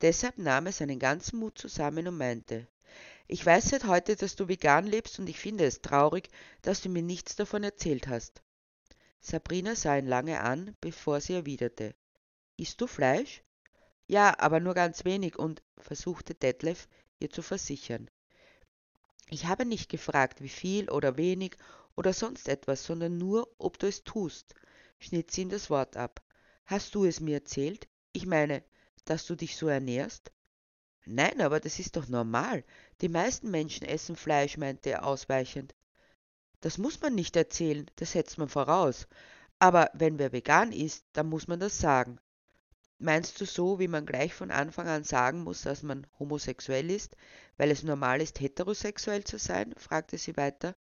Deshalb 0.00 0.38
nahm 0.38 0.66
er 0.66 0.72
seinen 0.72 0.98
ganzen 0.98 1.38
Mut 1.38 1.56
zusammen 1.56 2.08
und 2.08 2.16
meinte, 2.16 2.66
ich 3.28 3.46
weiß 3.46 3.68
seit 3.68 3.84
heute, 3.84 4.16
dass 4.16 4.34
du 4.34 4.48
vegan 4.48 4.88
lebst 4.88 5.20
und 5.20 5.28
ich 5.28 5.38
finde 5.38 5.64
es 5.64 5.82
traurig, 5.82 6.30
dass 6.62 6.80
du 6.80 6.88
mir 6.88 7.02
nichts 7.02 7.36
davon 7.36 7.62
erzählt 7.62 8.08
hast. 8.08 8.42
Sabrina 9.20 9.76
sah 9.76 9.96
ihn 9.96 10.08
lange 10.08 10.40
an, 10.40 10.74
bevor 10.80 11.20
sie 11.20 11.34
erwiderte. 11.34 11.94
Isst 12.56 12.80
du 12.80 12.88
Fleisch? 12.88 13.44
Ja, 14.08 14.36
aber 14.40 14.58
nur 14.58 14.74
ganz 14.74 15.04
wenig 15.04 15.38
und 15.38 15.62
versuchte 15.78 16.34
Detlef 16.34 16.88
ihr 17.20 17.30
zu 17.30 17.42
versichern. 17.42 18.10
Ich 19.30 19.46
habe 19.46 19.64
nicht 19.64 19.90
gefragt, 19.90 20.42
wie 20.42 20.48
viel 20.48 20.90
oder 20.90 21.16
wenig 21.16 21.56
oder 21.94 22.12
sonst 22.12 22.48
etwas, 22.48 22.84
sondern 22.84 23.16
nur, 23.16 23.48
ob 23.58 23.78
du 23.78 23.86
es 23.86 24.02
tust, 24.02 24.56
schnitt 24.98 25.30
sie 25.30 25.42
ihm 25.42 25.50
das 25.50 25.70
Wort 25.70 25.96
ab. 25.96 26.22
Hast 26.64 26.94
du 26.94 27.04
es 27.04 27.20
mir 27.20 27.34
erzählt? 27.36 27.88
Ich 28.12 28.26
meine, 28.26 28.64
dass 29.04 29.26
du 29.26 29.34
dich 29.34 29.56
so 29.56 29.68
ernährst? 29.68 30.32
Nein, 31.04 31.40
aber 31.40 31.60
das 31.60 31.78
ist 31.78 31.96
doch 31.96 32.08
normal. 32.08 32.64
Die 33.00 33.08
meisten 33.08 33.50
Menschen 33.50 33.86
essen 33.86 34.16
Fleisch, 34.16 34.56
meinte 34.56 34.90
er 34.90 35.06
ausweichend. 35.06 35.74
Das 36.60 36.78
muss 36.78 37.00
man 37.00 37.14
nicht 37.14 37.36
erzählen, 37.36 37.88
das 37.96 38.12
setzt 38.12 38.38
man 38.38 38.48
voraus. 38.48 39.06
Aber 39.58 39.90
wenn 39.94 40.18
wer 40.18 40.32
vegan 40.32 40.72
ist, 40.72 41.04
dann 41.12 41.28
muss 41.28 41.46
man 41.46 41.60
das 41.60 41.78
sagen. 41.78 42.18
Meinst 42.98 43.40
du 43.40 43.44
so, 43.44 43.78
wie 43.78 43.88
man 43.88 44.06
gleich 44.06 44.34
von 44.34 44.50
Anfang 44.50 44.88
an 44.88 45.04
sagen 45.04 45.44
muss, 45.44 45.62
dass 45.62 45.82
man 45.82 46.06
homosexuell 46.18 46.90
ist, 46.90 47.16
weil 47.56 47.70
es 47.70 47.82
normal 47.82 48.20
ist, 48.20 48.40
heterosexuell 48.40 49.22
zu 49.22 49.38
sein? 49.38 49.74
fragte 49.76 50.18
sie 50.18 50.36
weiter. 50.36 50.74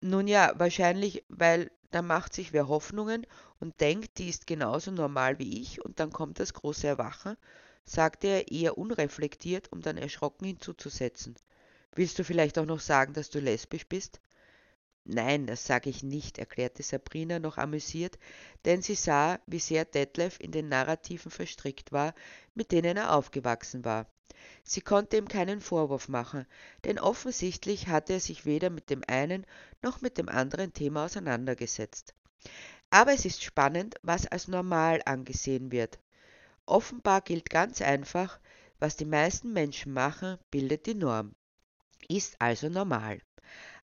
Nun 0.00 0.28
ja, 0.28 0.52
wahrscheinlich, 0.56 1.24
weil 1.28 1.70
da 1.90 2.02
macht 2.02 2.34
sich 2.34 2.52
wer 2.52 2.68
Hoffnungen 2.68 3.26
und 3.60 3.80
denkt, 3.80 4.18
die 4.18 4.28
ist 4.28 4.46
genauso 4.46 4.90
normal 4.90 5.38
wie 5.38 5.60
ich, 5.62 5.84
und 5.84 6.00
dann 6.00 6.12
kommt 6.12 6.40
das 6.40 6.54
große 6.54 6.86
Erwachen, 6.86 7.36
sagte 7.84 8.26
er 8.28 8.52
eher 8.52 8.78
unreflektiert, 8.78 9.72
um 9.72 9.80
dann 9.80 9.96
erschrocken 9.98 10.46
hinzuzusetzen. 10.46 11.36
Willst 11.94 12.18
du 12.18 12.24
vielleicht 12.24 12.58
auch 12.58 12.66
noch 12.66 12.80
sagen, 12.80 13.14
dass 13.14 13.30
du 13.30 13.40
lesbisch 13.40 13.86
bist? 13.86 14.20
Nein, 15.04 15.46
das 15.46 15.64
sage 15.66 15.90
ich 15.90 16.02
nicht, 16.04 16.38
erklärte 16.38 16.82
Sabrina 16.84 17.38
noch 17.40 17.58
amüsiert, 17.58 18.18
denn 18.64 18.82
sie 18.82 18.94
sah, 18.94 19.40
wie 19.46 19.58
sehr 19.58 19.84
Detlef 19.84 20.38
in 20.38 20.52
den 20.52 20.68
Narrativen 20.68 21.30
verstrickt 21.32 21.90
war, 21.92 22.14
mit 22.54 22.70
denen 22.72 22.96
er 22.96 23.14
aufgewachsen 23.14 23.84
war. 23.84 24.06
Sie 24.64 24.80
konnte 24.80 25.16
ihm 25.16 25.28
keinen 25.28 25.60
Vorwurf 25.60 26.08
machen, 26.08 26.46
denn 26.84 26.98
offensichtlich 26.98 27.88
hatte 27.88 28.14
er 28.14 28.20
sich 28.20 28.46
weder 28.46 28.70
mit 28.70 28.90
dem 28.90 29.02
einen 29.06 29.46
noch 29.82 30.00
mit 30.00 30.18
dem 30.18 30.28
anderen 30.28 30.72
Thema 30.72 31.04
auseinandergesetzt. 31.04 32.14
Aber 32.90 33.12
es 33.12 33.24
ist 33.24 33.42
spannend, 33.42 33.96
was 34.02 34.26
als 34.26 34.48
normal 34.48 35.02
angesehen 35.04 35.72
wird. 35.72 35.98
Offenbar 36.66 37.20
gilt 37.20 37.50
ganz 37.50 37.82
einfach, 37.82 38.40
was 38.78 38.96
die 38.96 39.04
meisten 39.04 39.52
Menschen 39.52 39.92
machen, 39.92 40.38
bildet 40.50 40.86
die 40.86 40.94
Norm. 40.94 41.34
Ist 42.08 42.40
also 42.40 42.68
normal. 42.68 43.20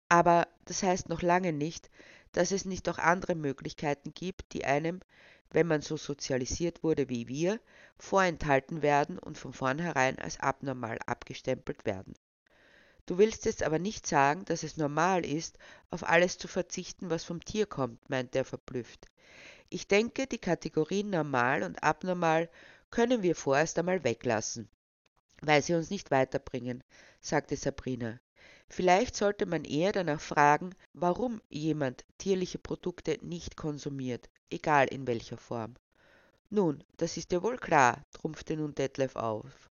Aber 0.10 0.48
das 0.66 0.84
heißt 0.84 1.10
noch 1.10 1.22
lange 1.22 1.54
nicht, 1.54 1.90
dass 2.32 2.52
es 2.52 2.66
nicht 2.66 2.88
auch 2.88 2.98
andere 2.98 3.36
Möglichkeiten 3.36 4.14
gibt, 4.14 4.54
die 4.54 4.66
einem, 4.66 5.02
wenn 5.52 5.68
man 5.68 5.82
so 5.82 5.98
sozialisiert 5.98 6.84
wurde 6.84 7.10
wie 7.10 7.28
wir, 7.28 7.60
vorenthalten 7.98 8.82
werden 8.82 9.18
und 9.18 9.38
von 9.38 9.54
vornherein 9.54 10.20
als 10.20 10.40
abnormal 10.40 11.00
abgestempelt 11.06 11.86
werden. 11.86 12.14
Du 13.06 13.18
willst 13.18 13.46
jetzt 13.46 13.64
aber 13.64 13.80
nicht 13.80 14.06
sagen, 14.06 14.44
dass 14.46 14.64
es 14.64 14.76
normal 14.76 15.26
ist, 15.26 15.58
auf 15.90 16.04
alles 16.04 16.38
zu 16.38 16.50
verzichten, 16.50 17.10
was 17.10 17.24
vom 17.24 17.44
Tier 17.44 17.66
kommt, 17.66 18.10
meinte 18.10 18.40
er 18.40 18.46
verblüfft. 18.46 19.06
Ich 19.70 19.88
denke, 19.88 20.28
die 20.28 20.38
Kategorien 20.38 21.10
normal 21.10 21.64
und 21.64 21.82
abnormal 21.84 22.50
können 22.90 23.24
wir 23.24 23.36
vorerst 23.36 23.80
einmal 23.80 24.04
weglassen, 24.04 24.70
weil 25.42 25.62
sie 25.62 25.74
uns 25.74 25.90
nicht 25.90 26.12
weiterbringen, 26.12 26.84
sagte 27.22 27.56
Sabrina. 27.56 28.20
Vielleicht 28.70 29.16
sollte 29.16 29.46
man 29.46 29.64
eher 29.64 29.92
danach 29.92 30.20
fragen, 30.20 30.76
warum 30.94 31.42
jemand 31.50 32.06
tierliche 32.18 32.60
Produkte 32.60 33.18
nicht 33.22 33.56
konsumiert, 33.56 34.30
egal 34.50 34.88
in 34.88 35.08
welcher 35.08 35.38
Form. 35.38 35.76
Nun, 36.50 36.84
das 36.98 37.18
ist 37.18 37.32
ja 37.32 37.42
wohl 37.44 37.58
klar, 37.58 38.04
trumpfte 38.14 38.56
nun 38.56 38.76
Detlef 38.76 39.16
auf. 39.16 39.70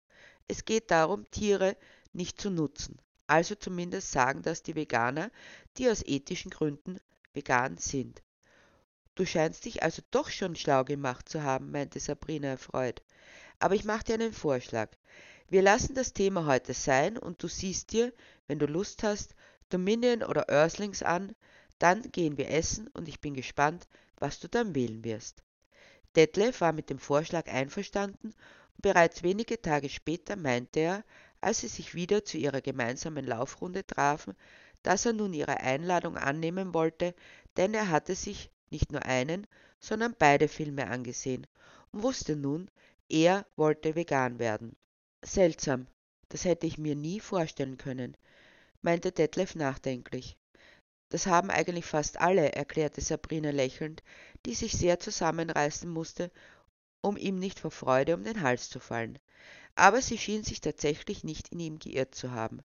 Es 0.48 0.64
geht 0.64 0.90
darum, 0.90 1.30
Tiere 1.30 1.76
nicht 2.12 2.40
zu 2.40 2.50
nutzen. 2.50 2.98
Also 3.26 3.54
zumindest 3.54 4.12
sagen 4.12 4.42
das 4.42 4.62
die 4.62 4.74
Veganer, 4.74 5.30
die 5.76 5.88
aus 5.88 6.02
ethischen 6.04 6.50
Gründen 6.50 6.98
vegan 7.32 7.78
sind. 7.78 8.22
Du 9.14 9.24
scheinst 9.24 9.64
dich 9.64 9.82
also 9.82 10.02
doch 10.10 10.28
schon 10.30 10.56
schlau 10.56 10.84
gemacht 10.84 11.28
zu 11.28 11.42
haben, 11.42 11.70
meinte 11.70 12.00
Sabrina 12.00 12.48
erfreut. 12.48 13.02
Aber 13.60 13.74
ich 13.74 13.84
mache 13.84 14.04
dir 14.04 14.14
einen 14.14 14.32
Vorschlag. 14.32 14.90
Wir 15.48 15.62
lassen 15.62 15.94
das 15.94 16.12
Thema 16.12 16.46
heute 16.46 16.74
sein 16.74 17.18
und 17.18 17.42
du 17.42 17.48
siehst 17.48 17.92
dir, 17.92 18.12
wenn 18.46 18.58
du 18.58 18.66
Lust 18.66 19.02
hast, 19.02 19.34
Dominion 19.68 20.22
oder 20.22 20.48
Earthlings 20.48 21.02
an, 21.02 21.34
dann 21.78 22.02
gehen 22.12 22.38
wir 22.38 22.50
essen 22.50 22.88
und 22.88 23.08
ich 23.08 23.20
bin 23.20 23.34
gespannt, 23.34 23.86
was 24.16 24.40
du 24.40 24.48
dann 24.48 24.74
wählen 24.74 25.04
wirst. 25.04 25.42
Detlef 26.16 26.60
war 26.60 26.72
mit 26.72 26.90
dem 26.90 26.98
Vorschlag 26.98 27.46
einverstanden 27.48 28.28
und 28.28 28.82
bereits 28.82 29.22
wenige 29.22 29.60
Tage 29.60 29.88
später 29.88 30.36
meinte 30.36 30.80
er, 30.80 31.04
als 31.40 31.60
sie 31.60 31.68
sich 31.68 31.94
wieder 31.94 32.24
zu 32.24 32.38
ihrer 32.38 32.60
gemeinsamen 32.60 33.26
Laufrunde 33.26 33.86
trafen, 33.86 34.34
dass 34.82 35.04
er 35.06 35.12
nun 35.12 35.34
ihre 35.34 35.60
Einladung 35.60 36.16
annehmen 36.16 36.72
wollte, 36.72 37.14
denn 37.56 37.74
er 37.74 37.90
hatte 37.90 38.14
sich 38.14 38.50
nicht 38.70 38.92
nur 38.92 39.04
einen, 39.04 39.46
sondern 39.78 40.14
beide 40.18 40.48
Filme 40.48 40.86
angesehen 40.86 41.46
und 41.92 42.02
wusste 42.02 42.34
nun, 42.36 42.70
er 43.08 43.46
wollte 43.56 43.94
vegan 43.94 44.38
werden. 44.38 44.76
Seltsam, 45.26 45.86
das 46.28 46.44
hätte 46.44 46.66
ich 46.66 46.76
mir 46.76 46.94
nie 46.94 47.18
vorstellen 47.18 47.78
können, 47.78 48.16
meinte 48.82 49.10
Detlef 49.10 49.54
nachdenklich. 49.54 50.36
Das 51.08 51.26
haben 51.26 51.50
eigentlich 51.50 51.86
fast 51.86 52.20
alle, 52.20 52.52
erklärte 52.52 53.00
Sabrina 53.00 53.50
lächelnd, 53.50 54.02
die 54.44 54.54
sich 54.54 54.72
sehr 54.72 55.00
zusammenreißen 55.00 55.88
musste, 55.88 56.30
um 57.00 57.16
ihm 57.16 57.38
nicht 57.38 57.58
vor 57.58 57.70
Freude 57.70 58.14
um 58.14 58.22
den 58.22 58.42
Hals 58.42 58.68
zu 58.68 58.80
fallen. 58.80 59.18
Aber 59.76 60.02
sie 60.02 60.18
schien 60.18 60.44
sich 60.44 60.60
tatsächlich 60.60 61.24
nicht 61.24 61.48
in 61.48 61.60
ihm 61.60 61.78
geirrt 61.78 62.14
zu 62.14 62.32
haben, 62.32 62.60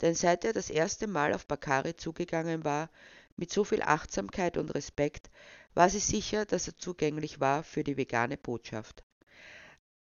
denn 0.00 0.14
seit 0.14 0.44
er 0.44 0.52
das 0.52 0.68
erste 0.68 1.06
Mal 1.06 1.32
auf 1.32 1.46
Bakari 1.46 1.96
zugegangen 1.96 2.64
war, 2.64 2.90
mit 3.36 3.50
so 3.50 3.64
viel 3.64 3.82
Achtsamkeit 3.82 4.58
und 4.58 4.74
Respekt, 4.74 5.30
war 5.74 5.88
sie 5.88 5.98
sicher, 5.98 6.44
dass 6.44 6.66
er 6.66 6.76
zugänglich 6.76 7.40
war 7.40 7.62
für 7.62 7.82
die 7.82 7.96
vegane 7.96 8.36
Botschaft. 8.36 9.02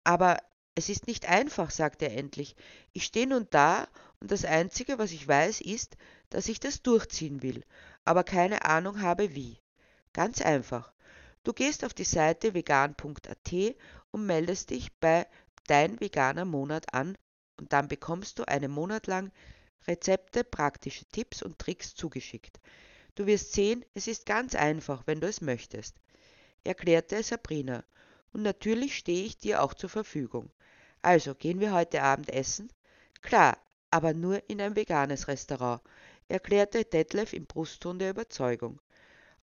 Aber 0.04 0.38
es 0.76 0.88
ist 0.88 1.06
nicht 1.06 1.28
einfach, 1.28 1.70
sagte 1.70 2.06
er 2.06 2.16
endlich. 2.16 2.56
Ich 2.92 3.04
stehe 3.04 3.28
nun 3.28 3.46
da 3.50 3.86
und 4.20 4.30
das 4.30 4.44
Einzige, 4.44 4.98
was 4.98 5.12
ich 5.12 5.26
weiß, 5.26 5.60
ist, 5.60 5.96
dass 6.30 6.48
ich 6.48 6.58
das 6.58 6.82
durchziehen 6.82 7.42
will, 7.42 7.62
aber 8.04 8.24
keine 8.24 8.64
Ahnung 8.64 9.00
habe 9.00 9.34
wie. 9.34 9.60
Ganz 10.12 10.40
einfach. 10.42 10.92
Du 11.44 11.52
gehst 11.52 11.84
auf 11.84 11.94
die 11.94 12.04
Seite 12.04 12.54
vegan.at 12.54 13.52
und 14.10 14.26
meldest 14.26 14.70
dich 14.70 14.92
bei 14.98 15.26
Dein 15.66 16.00
veganer 16.00 16.44
Monat 16.44 16.92
an 16.92 17.16
und 17.58 17.72
dann 17.72 17.88
bekommst 17.88 18.38
du 18.38 18.44
einen 18.44 18.70
Monat 18.70 19.06
lang 19.06 19.30
Rezepte, 19.86 20.44
praktische 20.44 21.04
Tipps 21.06 21.42
und 21.42 21.58
Tricks 21.58 21.94
zugeschickt. 21.94 22.58
Du 23.14 23.26
wirst 23.26 23.52
sehen, 23.52 23.84
es 23.94 24.08
ist 24.08 24.26
ganz 24.26 24.54
einfach, 24.54 25.06
wenn 25.06 25.20
du 25.20 25.28
es 25.28 25.40
möchtest, 25.40 25.96
erklärte 26.64 27.22
Sabrina 27.22 27.84
und 28.32 28.42
natürlich 28.42 28.96
stehe 28.96 29.24
ich 29.24 29.38
dir 29.38 29.62
auch 29.62 29.74
zur 29.74 29.88
Verfügung. 29.88 30.50
Also, 31.04 31.34
gehen 31.34 31.61
wir 31.61 31.75
heute 31.75 32.02
Abend 32.02 32.30
essen? 32.30 32.73
Klar, 33.20 33.58
aber 33.90 34.14
nur 34.14 34.42
in 34.49 34.58
ein 34.62 34.75
veganes 34.75 35.28
Restaurant, 35.28 35.82
erklärte 36.28 36.87
Detlef 36.87 37.34
im 37.34 37.44
Brustton 37.44 37.99
der 37.99 38.08
Überzeugung. 38.08 38.80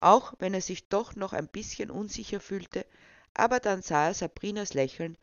Auch 0.01 0.33
wenn 0.39 0.55
er 0.55 0.63
sich 0.63 0.89
doch 0.89 1.17
noch 1.17 1.35
ein 1.35 1.49
bisschen 1.49 1.91
unsicher 1.91 2.41
fühlte, 2.41 2.87
aber 3.35 3.61
dann 3.61 3.83
sah 3.83 4.07
er 4.07 4.15
Sabrinas 4.15 4.73
Lächeln 4.73 5.19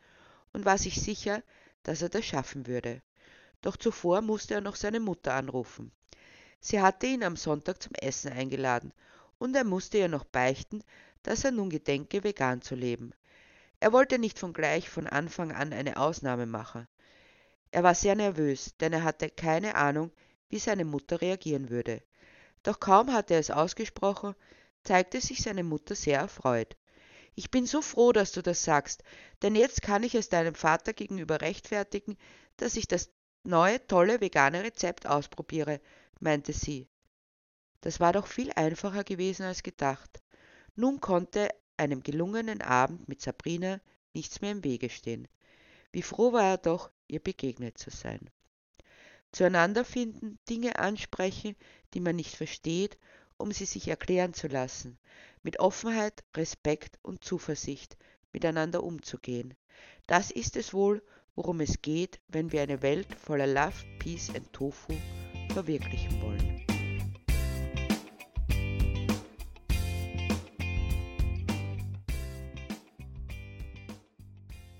und 0.52 0.64
war 0.64 0.78
sich 0.78 1.00
sicher, 1.00 1.42
dass 1.82 2.02
er 2.02 2.08
das 2.08 2.24
schaffen 2.24 2.68
würde. 2.68 3.02
Doch 3.60 3.76
zuvor 3.76 4.20
musste 4.20 4.54
er 4.54 4.60
noch 4.60 4.76
seine 4.76 5.00
Mutter 5.00 5.34
anrufen. 5.34 5.90
Sie 6.60 6.80
hatte 6.80 7.08
ihn 7.08 7.24
am 7.24 7.34
Sonntag 7.34 7.82
zum 7.82 7.94
Essen 7.94 8.32
eingeladen, 8.32 8.92
und 9.40 9.56
er 9.56 9.64
musste 9.64 9.98
ihr 9.98 10.08
noch 10.08 10.24
beichten, 10.24 10.84
dass 11.24 11.42
er 11.42 11.50
nun 11.50 11.68
gedenke, 11.68 12.22
vegan 12.22 12.62
zu 12.62 12.76
leben. 12.76 13.12
Er 13.80 13.92
wollte 13.92 14.18
nicht 14.18 14.38
von 14.38 14.52
gleich 14.52 14.88
von 14.88 15.06
Anfang 15.06 15.52
an 15.52 15.72
eine 15.72 15.96
Ausnahme 15.98 16.46
machen. 16.46 16.88
Er 17.70 17.82
war 17.82 17.94
sehr 17.94 18.14
nervös, 18.14 18.74
denn 18.80 18.92
er 18.92 19.04
hatte 19.04 19.30
keine 19.30 19.74
Ahnung, 19.74 20.10
wie 20.48 20.58
seine 20.58 20.84
Mutter 20.84 21.20
reagieren 21.20 21.70
würde. 21.70 22.02
Doch 22.62 22.80
kaum 22.80 23.12
hatte 23.12 23.34
er 23.34 23.40
es 23.40 23.50
ausgesprochen, 23.50 24.34
zeigte 24.82 25.20
sich 25.20 25.42
seine 25.42 25.64
Mutter 25.64 25.94
sehr 25.94 26.18
erfreut. 26.18 26.76
Ich 27.34 27.50
bin 27.50 27.66
so 27.66 27.82
froh, 27.82 28.12
dass 28.12 28.32
du 28.32 28.42
das 28.42 28.64
sagst, 28.64 29.04
denn 29.42 29.54
jetzt 29.54 29.82
kann 29.82 30.02
ich 30.02 30.14
es 30.16 30.28
deinem 30.28 30.56
Vater 30.56 30.92
gegenüber 30.92 31.40
rechtfertigen, 31.40 32.16
dass 32.56 32.74
ich 32.74 32.88
das 32.88 33.10
neue 33.44 33.86
tolle 33.86 34.20
vegane 34.20 34.64
Rezept 34.64 35.06
ausprobiere, 35.06 35.80
meinte 36.18 36.52
sie. 36.52 36.88
Das 37.80 38.00
war 38.00 38.12
doch 38.12 38.26
viel 38.26 38.50
einfacher 38.56 39.04
gewesen 39.04 39.44
als 39.44 39.62
gedacht. 39.62 40.20
Nun 40.74 41.00
konnte 41.00 41.48
einem 41.78 42.02
gelungenen 42.02 42.60
Abend 42.60 43.08
mit 43.08 43.20
Sabrina 43.22 43.80
nichts 44.14 44.40
mehr 44.40 44.52
im 44.52 44.64
Wege 44.64 44.90
stehen. 44.90 45.28
Wie 45.92 46.02
froh 46.02 46.32
war 46.32 46.44
er 46.44 46.58
doch, 46.58 46.90
ihr 47.06 47.20
begegnet 47.20 47.78
zu 47.78 47.90
sein. 47.90 48.30
Zueinander 49.32 49.84
finden, 49.84 50.38
Dinge 50.48 50.78
ansprechen, 50.78 51.56
die 51.94 52.00
man 52.00 52.16
nicht 52.16 52.34
versteht, 52.34 52.98
um 53.36 53.52
sie 53.52 53.66
sich 53.66 53.88
erklären 53.88 54.34
zu 54.34 54.48
lassen, 54.48 54.98
mit 55.42 55.60
Offenheit, 55.60 56.24
Respekt 56.36 56.98
und 57.02 57.24
Zuversicht 57.24 57.96
miteinander 58.32 58.82
umzugehen. 58.82 59.54
Das 60.06 60.30
ist 60.30 60.56
es 60.56 60.72
wohl, 60.74 61.02
worum 61.36 61.60
es 61.60 61.82
geht, 61.82 62.20
wenn 62.28 62.52
wir 62.52 62.62
eine 62.62 62.82
Welt 62.82 63.14
voller 63.14 63.46
Love, 63.46 63.84
Peace 63.98 64.30
and 64.34 64.52
Tofu 64.52 64.94
verwirklichen 65.52 66.20
wollen. 66.20 66.77